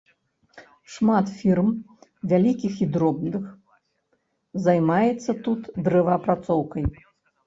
[0.91, 1.67] Шмат фірм,
[2.31, 3.43] вялікіх і дробных,
[4.69, 6.89] займаецца тут дрэваапрацоўкай.